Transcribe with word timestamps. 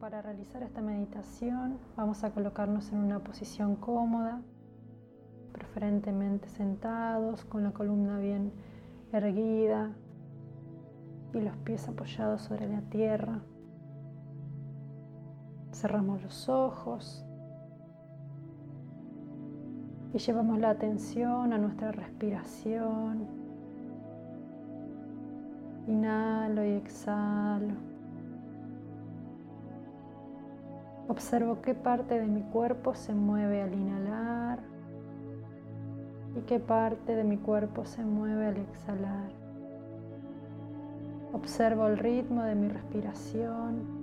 Para 0.00 0.22
realizar 0.22 0.62
esta 0.62 0.80
meditación 0.80 1.76
vamos 1.96 2.22
a 2.22 2.30
colocarnos 2.30 2.92
en 2.92 2.98
una 2.98 3.18
posición 3.18 3.74
cómoda, 3.74 4.40
preferentemente 5.52 6.48
sentados, 6.48 7.44
con 7.44 7.64
la 7.64 7.72
columna 7.72 8.20
bien 8.20 8.52
erguida 9.12 9.90
y 11.34 11.40
los 11.40 11.56
pies 11.58 11.88
apoyados 11.88 12.42
sobre 12.42 12.68
la 12.68 12.80
tierra. 12.82 13.40
Cerramos 15.72 16.22
los 16.22 16.48
ojos 16.48 17.26
y 20.14 20.18
llevamos 20.18 20.60
la 20.60 20.70
atención 20.70 21.52
a 21.52 21.58
nuestra 21.58 21.90
respiración. 21.90 23.26
Inhalo 25.88 26.64
y 26.64 26.70
exhalo. 26.70 27.97
Observo 31.08 31.62
qué 31.62 31.74
parte 31.74 32.20
de 32.20 32.26
mi 32.26 32.42
cuerpo 32.42 32.94
se 32.94 33.14
mueve 33.14 33.62
al 33.62 33.72
inhalar 33.72 34.58
y 36.36 36.40
qué 36.42 36.60
parte 36.60 37.16
de 37.16 37.24
mi 37.24 37.38
cuerpo 37.38 37.86
se 37.86 38.04
mueve 38.04 38.46
al 38.46 38.56
exhalar. 38.58 39.30
Observo 41.32 41.86
el 41.86 41.96
ritmo 41.96 42.42
de 42.42 42.54
mi 42.54 42.68
respiración. 42.68 43.98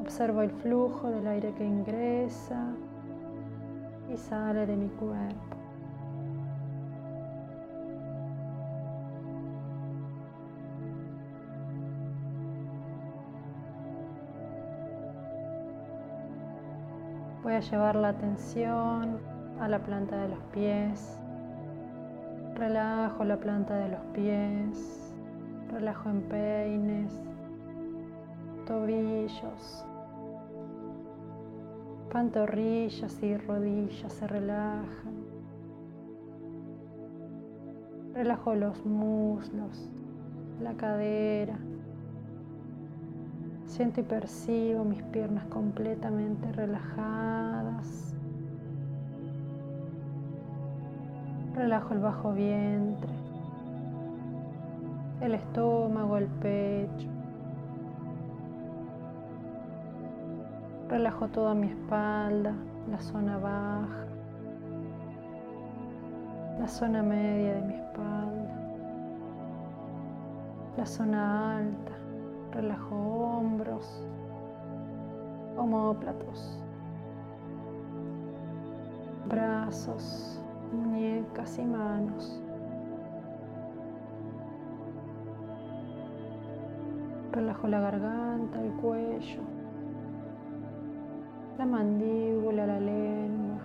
Observo 0.00 0.42
el 0.42 0.50
flujo 0.50 1.08
del 1.10 1.28
aire 1.28 1.52
que 1.54 1.64
ingresa 1.64 2.74
y 4.12 4.16
sale 4.16 4.66
de 4.66 4.76
mi 4.76 4.88
cuerpo. 4.88 5.59
Voy 17.42 17.54
a 17.54 17.60
llevar 17.60 17.96
la 17.96 18.10
atención 18.10 19.18
a 19.60 19.66
la 19.66 19.78
planta 19.78 20.18
de 20.18 20.28
los 20.28 20.40
pies. 20.52 21.18
Relajo 22.54 23.24
la 23.24 23.38
planta 23.38 23.76
de 23.76 23.88
los 23.88 24.00
pies. 24.12 25.14
Relajo 25.72 26.10
en 26.10 26.20
peines, 26.22 27.12
tobillos, 28.66 29.84
pantorrillas 32.12 33.22
y 33.22 33.36
rodillas 33.38 34.12
se 34.12 34.26
relajan. 34.26 35.24
Relajo 38.12 38.54
los 38.54 38.84
muslos, 38.84 39.88
la 40.60 40.74
cadera, 40.74 41.56
Siento 43.70 44.00
y 44.00 44.02
percibo 44.02 44.84
mis 44.84 45.00
piernas 45.04 45.44
completamente 45.44 46.50
relajadas. 46.50 48.16
Relajo 51.54 51.94
el 51.94 52.00
bajo 52.00 52.32
vientre, 52.32 53.12
el 55.20 55.34
estómago, 55.34 56.16
el 56.16 56.26
pecho. 56.26 57.08
Relajo 60.88 61.28
toda 61.28 61.54
mi 61.54 61.68
espalda, 61.68 62.52
la 62.90 63.00
zona 63.00 63.38
baja, 63.38 64.04
la 66.58 66.66
zona 66.66 67.04
media 67.04 67.54
de 67.54 67.62
mi 67.62 67.74
espalda, 67.74 68.50
la 70.76 70.86
zona 70.86 71.58
alta 71.58 71.99
Relajo 72.52 72.96
hombros, 72.96 74.04
homóplatos, 75.56 76.60
brazos, 79.28 80.40
muñecas 80.72 81.58
y 81.58 81.64
manos. 81.64 82.42
Relajo 87.30 87.68
la 87.68 87.80
garganta, 87.80 88.60
el 88.60 88.72
cuello, 88.72 89.42
la 91.56 91.66
mandíbula, 91.66 92.66
la 92.66 92.80
lengua, 92.80 93.60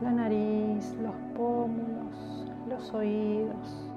la 0.00 0.10
nariz, 0.12 0.96
los 1.02 1.14
pómulos, 1.36 2.50
los 2.66 2.94
oídos. 2.94 3.87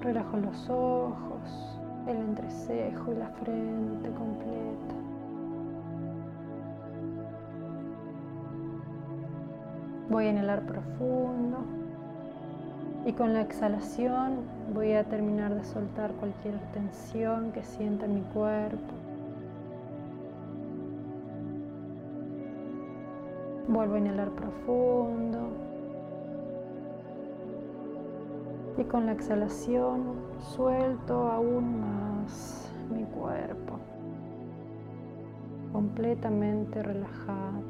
Relajo 0.00 0.38
los 0.38 0.70
ojos, 0.70 1.78
el 2.06 2.16
entrecejo 2.16 3.12
y 3.12 3.16
la 3.16 3.28
frente 3.28 4.10
completa. 4.10 4.94
Voy 10.08 10.24
a 10.24 10.30
inhalar 10.30 10.62
profundo 10.62 11.58
y 13.04 13.12
con 13.12 13.34
la 13.34 13.42
exhalación 13.42 14.38
voy 14.74 14.94
a 14.94 15.04
terminar 15.04 15.54
de 15.54 15.64
soltar 15.64 16.12
cualquier 16.12 16.58
tensión 16.72 17.52
que 17.52 17.62
sienta 17.62 18.06
en 18.06 18.14
mi 18.14 18.22
cuerpo. 18.22 18.94
Vuelvo 23.68 23.94
a 23.94 23.98
inhalar 23.98 24.30
profundo. 24.30 25.69
Y 28.80 28.84
con 28.84 29.04
la 29.04 29.12
exhalación 29.12 30.14
suelto 30.38 31.30
aún 31.30 31.82
más 31.82 32.72
mi 32.90 33.04
cuerpo, 33.04 33.74
completamente 35.70 36.82
relajado. 36.82 37.60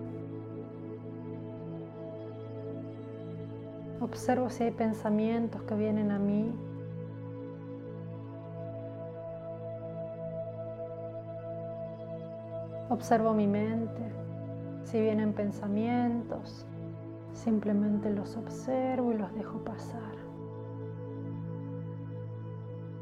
Observo 4.01 4.51
si 4.51 4.63
hay 4.63 4.71
pensamientos 4.71 5.61
que 5.63 5.75
vienen 5.75 6.13
a 6.13 6.21
mí. 6.21 6.55
Observo 12.89 13.35
mi 13.35 13.49
mente, 13.49 14.13
si 14.85 15.01
vienen 15.01 15.33
pensamientos, 15.33 16.65
simplemente 17.33 18.11
los 18.11 18.37
observo 18.37 19.11
y 19.11 19.17
los 19.17 19.35
dejo 19.35 19.59
pasar. 19.65 20.30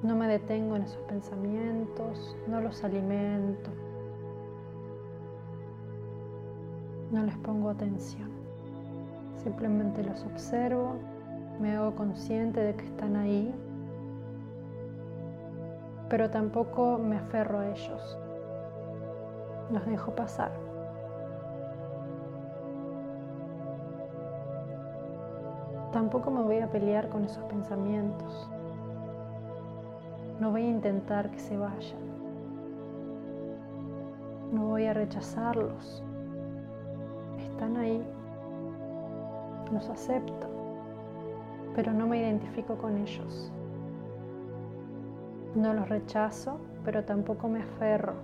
No 0.08 0.16
me 0.16 0.26
detengo 0.26 0.74
en 0.74 0.84
esos 0.84 1.02
pensamientos, 1.02 2.34
no 2.46 2.62
los 2.62 2.82
alimento, 2.82 3.68
no 7.10 7.24
les 7.24 7.36
pongo 7.36 7.68
atención. 7.68 8.30
Simplemente 9.36 10.02
los 10.02 10.24
observo, 10.24 10.94
me 11.60 11.76
hago 11.76 11.94
consciente 11.94 12.58
de 12.58 12.74
que 12.74 12.86
están 12.86 13.16
ahí, 13.16 13.54
pero 16.08 16.30
tampoco 16.30 16.96
me 16.96 17.18
aferro 17.18 17.58
a 17.58 17.68
ellos. 17.68 18.18
Los 19.70 19.84
dejo 19.84 20.14
pasar. 20.14 20.52
Tampoco 25.92 26.30
me 26.30 26.40
voy 26.40 26.60
a 26.60 26.70
pelear 26.70 27.10
con 27.10 27.26
esos 27.26 27.44
pensamientos. 27.44 28.50
No 30.40 30.52
voy 30.52 30.62
a 30.62 30.68
intentar 30.68 31.32
que 31.32 31.38
se 31.40 31.56
vayan. 31.56 31.98
No 34.52 34.66
voy 34.68 34.86
a 34.86 34.94
rechazarlos. 34.94 36.04
Están 37.40 37.76
ahí. 37.76 38.06
Los 39.72 39.90
acepto. 39.90 40.46
Pero 41.74 41.92
no 41.92 42.06
me 42.06 42.18
identifico 42.18 42.76
con 42.76 42.98
ellos. 42.98 43.50
No 45.56 45.74
los 45.74 45.88
rechazo, 45.88 46.60
pero 46.84 47.04
tampoco 47.04 47.48
me 47.48 47.62
aferro. 47.62 48.14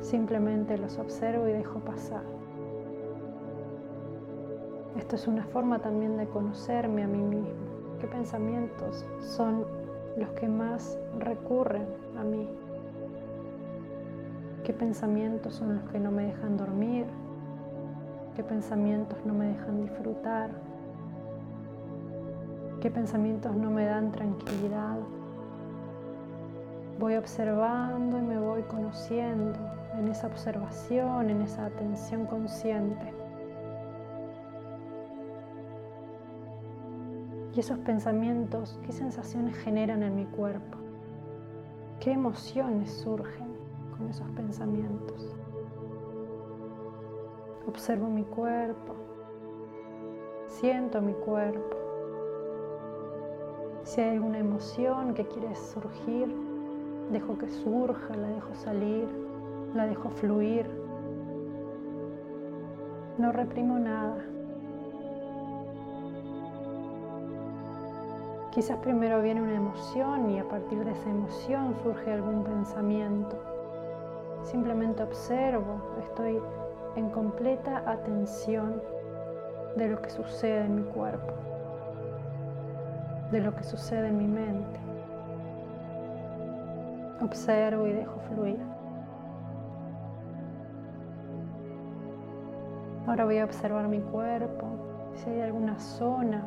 Simplemente 0.00 0.76
los 0.78 0.98
observo 0.98 1.46
y 1.46 1.52
dejo 1.52 1.78
pasar. 1.78 2.24
Esto 4.96 5.14
es 5.14 5.28
una 5.28 5.44
forma 5.44 5.78
también 5.78 6.16
de 6.16 6.26
conocerme 6.26 7.04
a 7.04 7.06
mí 7.06 7.22
mismo 7.22 7.63
qué 8.04 8.10
pensamientos 8.10 9.02
son 9.18 9.64
los 10.18 10.28
que 10.32 10.46
más 10.46 10.98
recurren 11.20 11.86
a 12.18 12.22
mí, 12.22 12.46
qué 14.62 14.74
pensamientos 14.74 15.54
son 15.54 15.76
los 15.76 15.90
que 15.90 15.98
no 15.98 16.10
me 16.10 16.24
dejan 16.26 16.58
dormir, 16.58 17.06
qué 18.36 18.44
pensamientos 18.44 19.16
no 19.24 19.32
me 19.32 19.46
dejan 19.46 19.80
disfrutar, 19.80 20.50
qué 22.82 22.90
pensamientos 22.90 23.56
no 23.56 23.70
me 23.70 23.86
dan 23.86 24.12
tranquilidad. 24.12 24.98
Voy 26.98 27.14
observando 27.14 28.18
y 28.18 28.22
me 28.22 28.38
voy 28.38 28.64
conociendo 28.64 29.58
en 29.98 30.08
esa 30.08 30.26
observación, 30.26 31.30
en 31.30 31.40
esa 31.40 31.64
atención 31.64 32.26
consciente. 32.26 33.23
Y 37.54 37.60
esos 37.60 37.78
pensamientos, 37.78 38.80
¿qué 38.84 38.90
sensaciones 38.90 39.56
generan 39.56 40.02
en 40.02 40.16
mi 40.16 40.24
cuerpo? 40.24 40.78
¿Qué 42.00 42.10
emociones 42.10 42.90
surgen 42.90 43.46
con 43.96 44.08
esos 44.08 44.28
pensamientos? 44.30 45.36
Observo 47.68 48.08
mi 48.08 48.24
cuerpo, 48.24 48.94
siento 50.48 51.00
mi 51.00 51.12
cuerpo. 51.12 51.76
Si 53.84 54.00
hay 54.00 54.16
alguna 54.16 54.38
emoción 54.38 55.14
que 55.14 55.26
quiere 55.28 55.54
surgir, 55.54 56.34
dejo 57.12 57.38
que 57.38 57.48
surja, 57.48 58.16
la 58.16 58.28
dejo 58.28 58.54
salir, 58.56 59.08
la 59.74 59.86
dejo 59.86 60.10
fluir. 60.10 60.68
No 63.16 63.30
reprimo 63.30 63.78
nada. 63.78 64.24
Quizás 68.54 68.78
primero 68.78 69.20
viene 69.20 69.42
una 69.42 69.56
emoción 69.56 70.30
y 70.30 70.38
a 70.38 70.48
partir 70.48 70.84
de 70.84 70.92
esa 70.92 71.10
emoción 71.10 71.74
surge 71.82 72.12
algún 72.12 72.44
pensamiento. 72.44 73.36
Simplemente 74.44 75.02
observo, 75.02 75.80
estoy 75.98 76.40
en 76.94 77.10
completa 77.10 77.82
atención 77.84 78.80
de 79.74 79.88
lo 79.88 80.00
que 80.00 80.08
sucede 80.08 80.66
en 80.66 80.76
mi 80.76 80.82
cuerpo, 80.84 81.32
de 83.32 83.40
lo 83.40 83.56
que 83.56 83.64
sucede 83.64 84.06
en 84.06 84.18
mi 84.18 84.28
mente. 84.28 84.78
Observo 87.22 87.88
y 87.88 87.92
dejo 87.92 88.20
fluir. 88.32 88.60
Ahora 93.08 93.24
voy 93.24 93.38
a 93.38 93.44
observar 93.46 93.88
mi 93.88 93.98
cuerpo, 93.98 94.68
si 95.16 95.28
hay 95.28 95.40
alguna 95.40 95.76
zona 95.80 96.46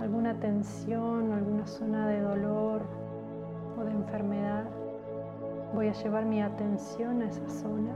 alguna 0.00 0.34
tensión, 0.34 1.32
alguna 1.32 1.66
zona 1.66 2.06
de 2.08 2.20
dolor 2.20 2.82
o 3.78 3.84
de 3.84 3.90
enfermedad, 3.92 4.64
voy 5.74 5.88
a 5.88 5.92
llevar 5.92 6.24
mi 6.24 6.40
atención 6.40 7.22
a 7.22 7.26
esa 7.26 7.48
zona 7.48 7.92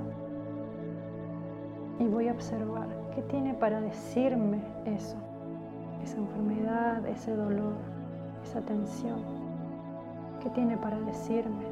y 1.99 2.07
voy 2.07 2.29
a 2.29 2.33
observar 2.33 2.89
qué 3.15 3.23
tiene 3.23 3.55
para 3.55 3.81
decirme 3.81 4.63
eso, 4.85 5.17
esa 6.03 6.19
enfermedad, 6.19 7.07
ese 7.07 7.35
dolor, 7.35 7.75
esa 8.43 8.61
tensión, 8.63 9.21
qué 10.43 10.51
tiene 10.51 10.77
para 10.77 10.99
decirme. 11.01 11.65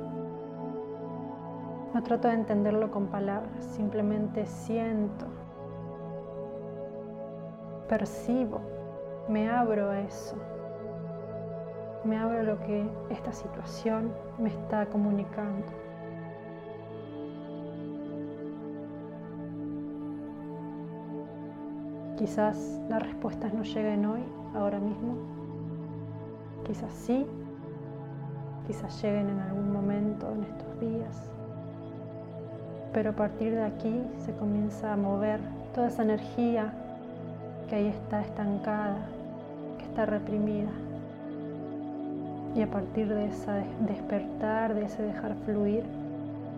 No 1.92 2.02
trato 2.04 2.28
de 2.28 2.34
entenderlo 2.34 2.92
con 2.92 3.08
palabras, 3.08 3.64
simplemente 3.64 4.46
siento, 4.46 5.26
percibo 7.88 8.60
me 9.30 9.48
abro 9.48 9.90
a 9.90 10.00
eso. 10.00 10.34
Me 12.04 12.18
abro 12.18 12.40
a 12.40 12.42
lo 12.42 12.58
que 12.60 12.84
esta 13.10 13.32
situación 13.32 14.12
me 14.38 14.48
está 14.48 14.86
comunicando. 14.86 15.66
Quizás 22.18 22.80
las 22.88 23.02
respuestas 23.02 23.54
no 23.54 23.62
lleguen 23.62 24.04
hoy, 24.04 24.20
ahora 24.54 24.80
mismo. 24.80 25.14
Quizás 26.66 26.92
sí. 26.92 27.24
Quizás 28.66 29.00
lleguen 29.00 29.30
en 29.30 29.38
algún 29.38 29.72
momento 29.72 30.30
en 30.32 30.42
estos 30.42 30.80
días. 30.80 31.30
Pero 32.92 33.10
a 33.10 33.14
partir 33.14 33.54
de 33.54 33.62
aquí 33.62 34.02
se 34.18 34.32
comienza 34.32 34.92
a 34.92 34.96
mover 34.96 35.40
toda 35.72 35.86
esa 35.86 36.02
energía 36.02 36.74
que 37.68 37.76
ahí 37.76 37.86
está 37.86 38.20
estancada, 38.22 39.06
reprimida. 40.06 40.70
Y 42.54 42.62
a 42.62 42.70
partir 42.70 43.08
de 43.08 43.26
ese 43.26 43.64
despertar, 43.86 44.74
de 44.74 44.84
ese 44.84 45.02
dejar 45.02 45.34
fluir, 45.44 45.84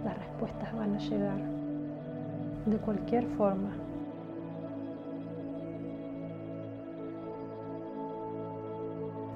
las 0.05 0.17
respuestas 0.19 0.75
van 0.75 0.95
a 0.95 0.99
llegar 0.99 1.39
de 2.67 2.77
cualquier 2.79 3.27
forma. 3.37 3.71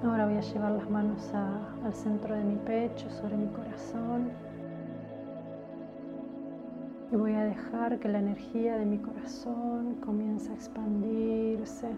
Ahora 0.04 0.26
voy 0.26 0.36
a 0.36 0.40
llevar 0.40 0.72
las 0.72 0.88
manos 0.88 1.32
al 1.34 1.94
centro 1.94 2.34
de 2.34 2.44
mi 2.44 2.56
pecho, 2.56 3.10
sobre 3.10 3.36
mi 3.36 3.48
corazón 3.48 4.30
y 7.12 7.16
voy 7.16 7.34
a 7.34 7.44
dejar 7.44 7.98
que 7.98 8.08
la 8.08 8.18
energía 8.18 8.76
de 8.78 8.84
mi 8.84 8.98
corazón 8.98 9.96
comience 10.00 10.50
a 10.50 10.54
expandirse. 10.54 11.88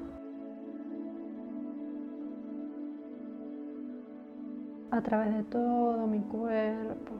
A 4.90 5.00
través 5.02 5.34
de 5.34 5.42
todo 5.44 6.06
mi 6.06 6.20
cuerpo 6.20 7.12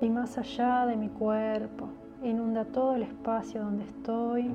y 0.00 0.10
más 0.10 0.36
allá 0.38 0.86
de 0.86 0.96
mi 0.96 1.08
cuerpo. 1.08 1.88
Inunda 2.22 2.64
todo 2.64 2.94
el 2.94 3.02
espacio 3.02 3.62
donde 3.62 3.84
estoy 3.84 4.50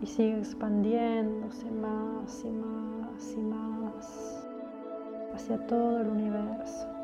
y 0.00 0.06
sigue 0.06 0.38
expandiéndose 0.38 1.70
más 1.70 2.44
y 2.44 2.50
más 2.50 3.34
y 3.36 3.40
más 3.40 4.48
hacia 5.34 5.66
todo 5.66 6.00
el 6.00 6.08
universo. 6.08 7.01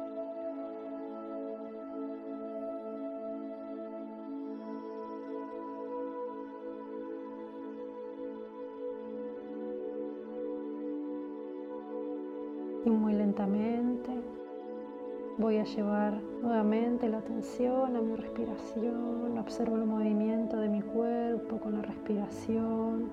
Y 12.88 12.90
muy 12.90 13.12
lentamente. 13.12 14.10
Voy 15.36 15.58
a 15.58 15.64
llevar 15.64 16.14
nuevamente 16.42 17.08
la 17.08 17.18
atención 17.18 17.94
a 17.94 18.00
mi 18.00 18.16
respiración, 18.16 19.38
observo 19.38 19.76
el 19.76 19.84
movimiento 19.84 20.56
de 20.56 20.68
mi 20.68 20.80
cuerpo 20.80 21.58
con 21.58 21.74
la 21.74 21.82
respiración, 21.82 23.10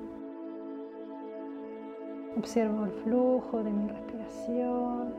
observo 2.37 2.85
el 2.85 2.91
flujo 3.03 3.63
de 3.63 3.71
mi 3.71 3.87
respiración, 3.87 5.13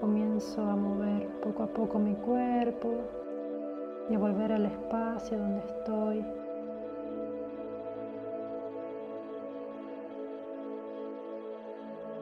comienzo 0.00 0.62
a 0.62 0.74
mover 0.74 1.28
poco 1.42 1.62
a 1.62 1.66
poco 1.68 1.98
mi 1.98 2.14
cuerpo 2.14 2.88
y 4.10 4.14
a 4.14 4.18
volver 4.18 4.52
al 4.52 4.66
espacio 4.66 5.38
donde 5.38 5.60
estoy. 5.60 6.47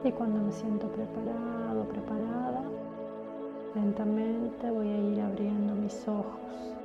Y 0.07 0.11
cuando 0.13 0.39
me 0.39 0.53
siento 0.53 0.87
preparado, 0.87 1.83
preparada, 1.89 2.63
lentamente 3.75 4.71
voy 4.71 4.87
a 4.87 4.97
ir 4.99 5.19
abriendo 5.19 5.75
mis 5.75 6.07
ojos. 6.07 6.76